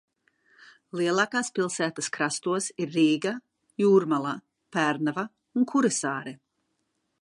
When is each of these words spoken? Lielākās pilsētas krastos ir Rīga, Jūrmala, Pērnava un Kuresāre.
Lielākās 0.99 1.51
pilsētas 1.59 2.09
krastos 2.17 2.71
ir 2.85 2.91
Rīga, 2.97 3.35
Jūrmala, 3.85 4.35
Pērnava 4.79 5.31
un 5.63 5.73
Kuresāre. 5.75 6.37